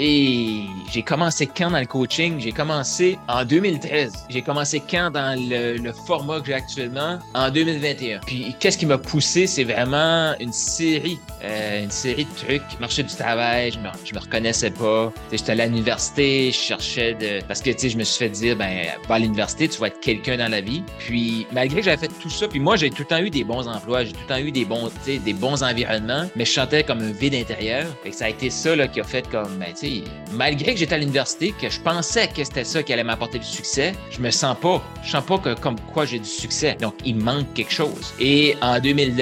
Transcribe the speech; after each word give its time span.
Et 0.00 0.60
j'ai 0.92 1.02
commencé 1.02 1.48
quand 1.48 1.72
dans 1.72 1.80
le 1.80 1.84
coaching? 1.86 2.38
J'ai 2.38 2.52
commencé 2.52 3.18
en 3.26 3.44
2013. 3.44 4.26
J'ai 4.28 4.42
commencé 4.42 4.80
quand 4.88 5.10
dans 5.10 5.36
le, 5.36 5.90
format 6.06 6.38
que 6.38 6.46
j'ai 6.46 6.54
actuellement? 6.54 7.18
En 7.34 7.50
2021. 7.50 8.20
Puis 8.24 8.54
qu'est-ce 8.60 8.78
qui 8.78 8.86
m'a 8.86 8.96
poussé? 8.96 9.48
C'est 9.48 9.64
vraiment 9.64 10.34
une 10.38 10.52
série, 10.52 11.18
euh, 11.42 11.82
une 11.82 11.90
série 11.90 12.26
de 12.26 12.34
trucs. 12.46 12.80
Marché 12.80 13.02
du 13.02 13.12
travail, 13.16 13.72
je 13.72 13.78
me, 13.80 14.12
me 14.18 14.24
reconnaissais 14.24 14.70
pas. 14.70 15.12
J'étais 15.32 15.50
à 15.60 15.66
l'université, 15.66 16.52
je 16.52 16.56
cherchais 16.56 17.14
de... 17.14 17.44
Parce 17.48 17.60
que, 17.60 17.70
tu 17.70 17.78
sais, 17.80 17.88
je 17.88 17.98
me 17.98 18.04
suis 18.04 18.18
fait 18.24 18.30
dire, 18.30 18.54
ben, 18.54 18.86
va 19.08 19.16
à 19.16 19.18
l'université, 19.18 19.66
tu 19.68 19.80
vas 19.80 19.88
être 19.88 19.98
quelqu'un 19.98 20.36
dans 20.36 20.48
la 20.48 20.60
vie. 20.60 20.84
Puis 21.00 21.44
malgré 21.50 21.80
que 21.80 21.86
j'avais 21.86 22.06
fait 22.06 22.12
tout 22.22 22.30
ça, 22.30 22.46
puis 22.46 22.60
moi, 22.60 22.76
j'ai 22.76 22.90
tout 22.90 23.02
le 23.02 23.08
temps 23.16 23.18
eu 23.18 23.30
des 23.30 23.42
bons 23.42 23.66
emplois, 23.66 24.04
j'ai 24.04 24.12
tout 24.12 24.20
le 24.28 24.28
temps 24.32 24.38
eu 24.38 24.52
des 24.52 24.64
bons, 24.64 24.92
des 25.06 25.32
bons 25.32 25.64
environnements, 25.64 26.26
mais 26.36 26.44
je 26.44 26.52
chantais 26.52 26.84
comme 26.84 27.00
un 27.00 27.10
vide 27.10 27.34
intérieur. 27.34 27.84
Et 28.04 28.12
ça 28.12 28.26
a 28.26 28.28
été 28.28 28.48
ça 28.48 28.76
là, 28.76 28.86
qui 28.86 29.00
a 29.00 29.04
fait 29.04 29.28
comme, 29.28 29.56
ben, 29.58 29.74
Malgré 30.32 30.74
que 30.74 30.80
j'étais 30.80 30.94
à 30.94 30.98
l'université, 30.98 31.54
que 31.60 31.70
je 31.70 31.80
pensais 31.80 32.28
que 32.28 32.44
c'était 32.44 32.64
ça 32.64 32.82
qui 32.82 32.92
allait 32.92 33.02
m'apporter 33.04 33.38
du 33.38 33.46
succès, 33.46 33.94
je 34.10 34.20
me 34.20 34.30
sens 34.30 34.54
pas, 34.60 34.82
je 35.02 35.10
sens 35.12 35.24
pas 35.24 35.38
que 35.38 35.54
comme 35.58 35.80
quoi 35.92 36.04
j'ai 36.04 36.18
du 36.18 36.28
succès. 36.28 36.76
Donc, 36.80 36.94
il 37.06 37.16
manque 37.16 37.54
quelque 37.54 37.72
chose. 37.72 38.12
Et 38.20 38.54
en 38.60 38.78
2011, 38.78 39.18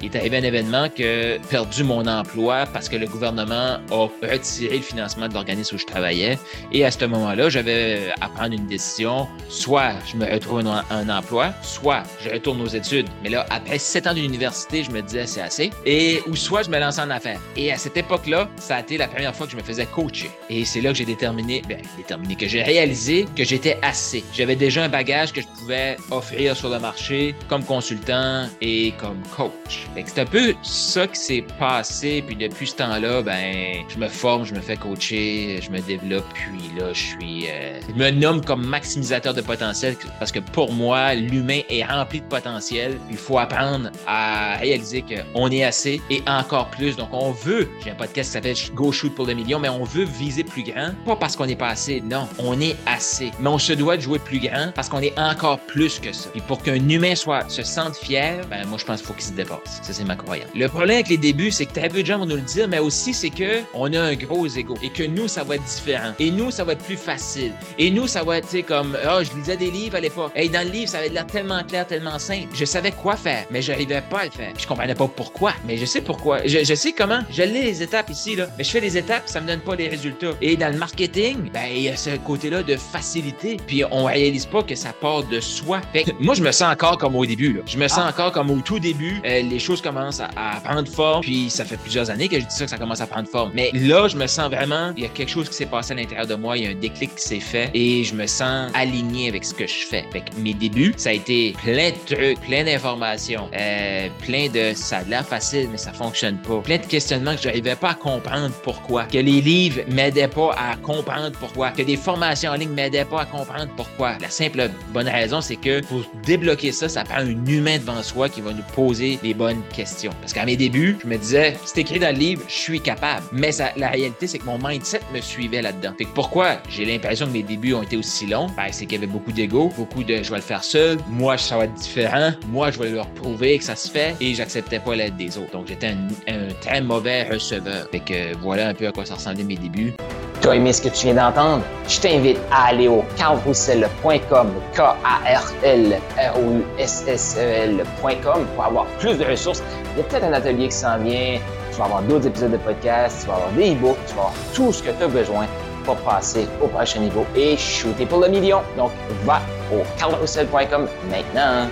il 0.00 0.06
est 0.06 0.18
arrivé 0.18 0.38
un 0.38 0.42
événement 0.42 0.88
que 0.88 1.02
j'ai 1.38 1.40
perdu 1.48 1.84
mon 1.84 2.04
emploi 2.08 2.66
parce 2.72 2.88
que 2.88 2.96
le 2.96 3.06
gouvernement 3.06 3.78
a 3.92 4.08
retiré 4.28 4.76
le 4.78 4.82
financement 4.82 5.28
de 5.28 5.34
l'organisme 5.34 5.76
où 5.76 5.78
je 5.78 5.86
travaillais. 5.86 6.36
Et 6.72 6.84
à 6.84 6.90
ce 6.90 7.04
moment-là, 7.04 7.48
j'avais 7.48 8.12
à 8.20 8.28
prendre 8.28 8.54
une 8.54 8.66
décision. 8.66 9.28
Soit 9.48 9.92
je 10.10 10.16
me 10.16 10.28
retrouve 10.30 10.66
un, 10.66 10.84
un 10.90 11.08
emploi, 11.16 11.52
soit 11.62 12.02
je 12.24 12.30
retourne 12.30 12.60
aux 12.60 12.66
études. 12.68 13.06
Mais 13.22 13.30
là, 13.30 13.46
après 13.50 13.78
sept 13.78 14.06
ans 14.08 14.14
d'université, 14.14 14.82
je 14.82 14.90
me 14.90 15.00
disais 15.00 15.26
c'est 15.26 15.40
assez. 15.42 15.70
Et 15.86 16.20
ou 16.26 16.34
soit 16.34 16.62
je 16.64 16.70
me 16.70 16.78
lance 16.80 16.98
en 16.98 17.08
affaires. 17.10 17.40
Et 17.56 17.70
à 17.72 17.76
cette 17.78 17.96
époque-là, 17.96 18.48
ça 18.56 18.76
a 18.76 18.80
été 18.80 18.98
la 18.98 19.06
première 19.06 19.32
fois 19.34 19.46
que 19.46 19.51
je 19.52 19.56
me 19.56 19.62
faisais 19.62 19.86
coacher. 19.86 20.30
Et 20.50 20.64
c'est 20.64 20.80
là 20.80 20.90
que 20.90 20.96
j'ai 20.96 21.04
déterminé, 21.04 21.62
ben, 21.68 21.80
déterminé, 21.98 22.34
que 22.36 22.48
j'ai 22.48 22.62
réalisé 22.62 23.26
que 23.36 23.44
j'étais 23.44 23.76
assez. 23.82 24.24
J'avais 24.32 24.56
déjà 24.56 24.84
un 24.84 24.88
bagage 24.88 25.30
que 25.32 25.40
je 25.42 25.46
pouvais 25.46 25.96
offrir 26.10 26.56
sur 26.56 26.70
le 26.70 26.80
marché 26.80 27.34
comme 27.48 27.62
consultant 27.64 28.46
et 28.62 28.92
comme 28.98 29.18
coach. 29.36 29.86
C'est 30.06 30.20
un 30.20 30.24
peu 30.26 30.54
ça 30.62 31.06
qui 31.06 31.20
s'est 31.20 31.44
passé. 31.58 32.24
Puis 32.26 32.34
depuis 32.34 32.66
ce 32.66 32.76
temps-là, 32.76 33.20
ben, 33.22 33.76
je 33.88 33.98
me 33.98 34.08
forme, 34.08 34.44
je 34.46 34.54
me 34.54 34.60
fais 34.60 34.76
coacher, 34.78 35.60
je 35.62 35.70
me 35.70 35.80
développe. 35.80 36.24
Puis 36.32 36.50
là, 36.78 36.92
je 36.94 36.98
suis, 36.98 37.44
euh, 37.48 37.78
je 37.86 37.92
me 37.94 38.10
nomme 38.10 38.42
comme 38.44 38.64
maximisateur 38.66 39.34
de 39.34 39.42
potentiel 39.42 39.96
parce 40.18 40.32
que 40.32 40.38
pour 40.40 40.72
moi, 40.72 41.14
l'humain 41.14 41.60
est 41.68 41.84
rempli 41.84 42.20
de 42.20 42.26
potentiel. 42.26 42.98
Il 43.10 43.16
faut 43.18 43.38
apprendre 43.38 43.90
à 44.06 44.56
réaliser 44.56 45.02
qu'on 45.02 45.50
est 45.50 45.64
assez 45.64 46.00
et 46.10 46.22
encore 46.26 46.68
plus. 46.70 46.96
Donc, 46.96 47.10
on 47.12 47.32
veut. 47.32 47.68
J'ai 47.84 47.90
un 47.90 47.94
podcast 47.94 48.28
qui 48.30 48.32
s'appelle 48.32 48.56
Go 48.74 48.92
Shoot 48.92 49.14
pour 49.14 49.26
millions, 49.34 49.58
mais 49.58 49.68
on 49.68 49.84
veut 49.84 50.04
viser 50.04 50.44
plus 50.44 50.62
grand, 50.62 50.90
pas 51.04 51.16
parce 51.16 51.36
qu'on 51.36 51.46
n'est 51.46 51.56
pas 51.56 51.68
assez, 51.68 52.00
non, 52.00 52.28
on 52.38 52.60
est 52.60 52.76
assez. 52.86 53.30
Mais 53.40 53.48
on 53.48 53.58
se 53.58 53.72
doit 53.72 53.96
de 53.96 54.02
jouer 54.02 54.18
plus 54.18 54.38
grand 54.38 54.70
parce 54.74 54.88
qu'on 54.88 55.00
est 55.00 55.18
encore 55.18 55.58
plus 55.58 55.98
que 55.98 56.12
ça. 56.12 56.28
Et 56.34 56.40
pour 56.40 56.62
qu'un 56.62 56.74
humain 56.88 57.14
soit, 57.14 57.48
se 57.50 57.62
sente 57.62 57.96
fier, 57.96 58.44
ben, 58.50 58.66
moi, 58.66 58.78
je 58.78 58.84
pense 58.84 58.98
qu'il 58.98 59.06
faut 59.06 59.12
qu'il 59.14 59.22
se 59.24 59.32
dépasse. 59.32 59.80
Ça, 59.82 59.92
c'est 59.92 60.04
ma 60.04 60.16
croyance. 60.16 60.46
Le 60.54 60.68
problème 60.68 60.96
avec 60.96 61.08
les 61.08 61.18
débuts, 61.18 61.50
c'est 61.50 61.66
que 61.66 61.72
très 61.72 61.88
peu 61.88 62.02
de 62.02 62.06
gens 62.06 62.18
vont 62.18 62.26
nous 62.26 62.36
le 62.36 62.42
dire, 62.42 62.68
mais 62.68 62.78
aussi, 62.78 63.14
c'est 63.14 63.30
que 63.30 63.60
on 63.74 63.92
a 63.92 64.00
un 64.00 64.14
gros 64.14 64.46
ego 64.46 64.74
et 64.82 64.90
que 64.90 65.02
nous, 65.02 65.28
ça 65.28 65.44
va 65.44 65.56
être 65.56 65.64
différent. 65.64 66.12
Et 66.18 66.30
nous, 66.30 66.50
ça 66.50 66.64
va 66.64 66.72
être 66.72 66.84
plus 66.84 66.96
facile. 66.96 67.52
Et 67.78 67.90
nous, 67.90 68.06
ça 68.06 68.22
va 68.22 68.38
être, 68.38 68.48
tu 68.48 68.56
sais, 68.58 68.62
comme, 68.62 68.96
oh, 69.08 69.20
je 69.22 69.36
lisais 69.38 69.56
des 69.56 69.70
livres 69.70 69.96
à 69.96 70.00
l'époque. 70.00 70.32
Et 70.36 70.42
hey, 70.42 70.48
dans 70.48 70.64
le 70.66 70.72
livre, 70.72 70.90
ça 70.90 70.98
avait 70.98 71.08
l'air 71.08 71.26
tellement 71.26 71.62
clair, 71.64 71.86
tellement 71.86 72.18
simple. 72.18 72.48
Je 72.54 72.64
savais 72.64 72.90
quoi 72.92 73.16
faire, 73.16 73.46
mais 73.50 73.62
j'arrivais 73.62 74.02
pas 74.10 74.20
à 74.20 74.24
le 74.26 74.30
faire. 74.30 74.52
je 74.58 74.66
comprenais 74.66 74.94
pas 74.94 75.08
pourquoi, 75.08 75.52
mais 75.66 75.76
je 75.76 75.84
sais 75.84 76.00
pourquoi. 76.00 76.46
Je, 76.46 76.64
je 76.64 76.74
sais 76.74 76.92
comment. 76.92 77.20
Je 77.30 77.42
lis 77.42 77.62
les 77.62 77.82
étapes 77.82 78.10
ici, 78.10 78.36
là, 78.36 78.46
mais 78.58 78.64
je 78.64 78.70
fais 78.70 78.80
les 78.80 78.96
étapes 78.96 79.21
ça 79.26 79.40
me 79.40 79.46
donne 79.46 79.60
pas 79.60 79.74
les 79.74 79.88
résultats. 79.88 80.32
Et 80.40 80.56
dans 80.56 80.72
le 80.72 80.78
marketing, 80.78 81.50
ben, 81.52 81.64
il 81.70 81.82
y 81.82 81.88
a 81.88 81.96
ce 81.96 82.10
côté-là 82.16 82.62
de 82.62 82.76
facilité, 82.76 83.56
puis 83.66 83.84
on 83.90 84.04
réalise 84.04 84.46
pas 84.46 84.62
que 84.62 84.74
ça 84.74 84.92
part 84.92 85.22
de 85.24 85.40
soi. 85.40 85.80
moi, 86.20 86.34
je 86.34 86.42
me 86.42 86.52
sens 86.52 86.72
encore 86.72 86.98
comme 86.98 87.14
au 87.16 87.26
début. 87.26 87.52
Là. 87.52 87.60
Je 87.66 87.78
me 87.78 87.88
sens 87.88 88.02
ah. 88.02 88.08
encore 88.10 88.32
comme 88.32 88.50
au 88.50 88.60
tout 88.60 88.78
début. 88.78 89.20
Euh, 89.24 89.42
les 89.42 89.58
choses 89.58 89.80
commencent 89.82 90.20
à, 90.20 90.28
prendre 90.64 90.88
forme, 90.88 91.20
puis 91.22 91.50
ça 91.50 91.64
fait 91.64 91.76
plusieurs 91.76 92.10
années 92.10 92.28
que 92.28 92.36
je 92.38 92.44
dis 92.46 92.54
ça, 92.54 92.64
que 92.64 92.70
ça 92.70 92.78
commence 92.78 93.00
à 93.00 93.06
prendre 93.06 93.28
forme. 93.28 93.52
Mais 93.54 93.70
là, 93.74 94.08
je 94.08 94.16
me 94.16 94.26
sens 94.26 94.48
vraiment, 94.50 94.92
il 94.96 95.02
y 95.02 95.06
a 95.06 95.08
quelque 95.08 95.30
chose 95.30 95.48
qui 95.48 95.54
s'est 95.56 95.66
passé 95.66 95.92
à 95.92 95.94
l'intérieur 95.96 96.26
de 96.26 96.34
moi, 96.34 96.56
il 96.58 96.64
y 96.64 96.66
a 96.66 96.70
un 96.70 96.74
déclic 96.74 97.14
qui 97.14 97.22
s'est 97.22 97.40
fait, 97.40 97.70
et 97.74 98.04
je 98.04 98.14
me 98.14 98.26
sens 98.26 98.70
aligné 98.74 99.28
avec 99.28 99.44
ce 99.44 99.54
que 99.54 99.66
je 99.66 99.74
fais. 99.86 100.04
Fait 100.12 100.20
que 100.20 100.34
mes 100.38 100.54
débuts, 100.54 100.94
ça 100.96 101.10
a 101.10 101.12
été 101.12 101.54
plein 101.62 101.90
de 101.90 101.96
trucs, 102.14 102.40
plein 102.46 102.64
d'informations, 102.64 103.48
euh, 103.56 104.08
plein 104.26 104.48
de 104.48 104.72
ça 104.74 104.98
a 104.98 105.02
l'air 105.04 105.26
facile, 105.26 105.68
mais 105.70 105.78
ça 105.78 105.92
fonctionne 105.92 106.36
pas. 106.38 106.58
Plein 106.60 106.78
de 106.78 106.86
questionnements 106.86 107.34
que 107.36 107.42
j'arrivais 107.42 107.76
pas 107.76 107.90
à 107.90 107.94
comprendre 107.94 108.52
pourquoi 108.62 109.06
que 109.12 109.18
les 109.18 109.42
livres 109.42 109.80
m'aidaient 109.90 110.26
pas 110.26 110.52
à 110.54 110.74
comprendre 110.76 111.32
pourquoi, 111.38 111.68
que 111.70 111.82
des 111.82 111.96
formations 111.98 112.50
en 112.50 112.54
ligne 112.54 112.70
m'aidaient 112.72 113.04
pas 113.04 113.20
à 113.20 113.24
comprendre 113.26 113.68
pourquoi. 113.76 114.12
La 114.22 114.30
simple 114.30 114.70
bonne 114.94 115.06
raison, 115.08 115.42
c'est 115.42 115.56
que 115.56 115.84
pour 115.84 116.00
débloquer 116.24 116.72
ça, 116.72 116.88
ça 116.88 117.04
prend 117.04 117.18
un 117.18 117.44
humain 117.46 117.76
devant 117.76 118.02
soi 118.02 118.30
qui 118.30 118.40
va 118.40 118.52
nous 118.54 118.62
poser 118.74 119.18
les 119.22 119.34
bonnes 119.34 119.60
questions. 119.74 120.12
Parce 120.22 120.32
qu'à 120.32 120.46
mes 120.46 120.56
débuts, 120.56 120.96
je 121.02 121.06
me 121.06 121.18
disais, 121.18 121.54
c'est 121.66 121.80
écrit 121.80 121.98
dans 121.98 122.12
le 122.12 122.18
livre, 122.18 122.42
je 122.48 122.54
suis 122.54 122.80
capable. 122.80 123.22
Mais 123.34 123.50
la 123.76 123.88
réalité, 123.90 124.26
c'est 124.26 124.38
que 124.38 124.46
mon 124.46 124.56
mindset 124.56 125.00
me 125.12 125.20
suivait 125.20 125.60
là-dedans. 125.60 125.92
Fait 125.98 126.04
que 126.04 126.10
pourquoi 126.14 126.56
j'ai 126.70 126.86
l'impression 126.86 127.26
que 127.26 127.32
mes 127.32 127.42
débuts 127.42 127.74
ont 127.74 127.82
été 127.82 127.98
aussi 127.98 128.26
longs? 128.26 128.46
Ben, 128.56 128.68
c'est 128.70 128.86
qu'il 128.86 128.94
y 128.98 129.04
avait 129.04 129.12
beaucoup 129.12 129.30
d'ego, 129.32 129.70
beaucoup 129.76 130.04
de 130.04 130.22
je 130.22 130.30
vais 130.30 130.36
le 130.36 130.42
faire 130.42 130.64
seul, 130.64 130.96
moi, 131.10 131.36
ça 131.36 131.58
va 131.58 131.64
être 131.64 131.74
différent, 131.74 132.30
moi, 132.48 132.70
je 132.70 132.78
vais 132.78 132.90
leur 132.90 133.08
prouver 133.10 133.58
que 133.58 133.64
ça 133.64 133.76
se 133.76 133.90
fait 133.90 134.14
et 134.22 134.32
j'acceptais 134.32 134.78
pas 134.78 134.94
l'aide 134.96 135.18
des 135.18 135.36
autres. 135.36 135.50
Donc, 135.52 135.66
j'étais 135.68 135.88
un, 136.28 136.48
très 136.62 136.80
mauvais 136.80 137.24
receveur. 137.28 137.86
Fait 137.90 138.00
que 138.00 138.34
voilà 138.38 138.68
un 138.68 138.74
peu 138.74 138.86
à 138.86 138.92
quoi 138.92 139.01
ça 139.06 139.14
ressemblait 139.14 139.44
mes 139.44 139.56
débuts. 139.56 139.94
Tu 140.40 140.48
as 140.48 140.56
aimé 140.56 140.72
ce 140.72 140.82
que 140.82 140.88
tu 140.88 141.06
viens 141.06 141.14
d'entendre? 141.14 141.62
Je 141.88 142.00
t'invite 142.00 142.38
à 142.50 142.66
aller 142.66 142.88
au 142.88 143.04
carrousel.com, 143.16 144.48
k 144.74 144.80
a 144.80 144.94
r 145.24 145.52
r 145.62 146.38
o 146.38 146.80
s 146.80 147.36
e 147.38 147.66
lcom 147.78 148.44
pour 148.56 148.64
avoir 148.64 148.86
plus 148.98 149.16
de 149.18 149.24
ressources. 149.24 149.62
Il 149.94 149.98
y 149.98 150.00
a 150.00 150.04
peut-être 150.04 150.24
un 150.24 150.32
atelier 150.32 150.66
qui 150.68 150.74
s'en 150.76 150.98
vient, 150.98 151.38
tu 151.70 151.78
vas 151.78 151.84
avoir 151.84 152.02
d'autres 152.02 152.26
épisodes 152.26 152.50
de 152.52 152.56
podcast, 152.56 153.18
tu 153.22 153.28
vas 153.28 153.34
avoir 153.36 153.52
des 153.52 153.70
e-books, 153.72 153.96
tu 154.08 154.14
vas 154.14 154.20
avoir 154.22 154.34
tout 154.52 154.72
ce 154.72 154.82
que 154.82 154.90
tu 154.90 155.02
as 155.04 155.08
besoin 155.08 155.46
pour 155.84 155.96
passer 155.98 156.46
au 156.60 156.66
prochain 156.66 157.00
niveau 157.00 157.24
et 157.36 157.56
shooter 157.56 158.06
pour 158.06 158.18
le 158.20 158.28
million. 158.28 158.62
Donc, 158.76 158.90
va 159.24 159.40
au 159.72 159.82
carrousel.com 159.96 160.88
maintenant. 161.08 161.68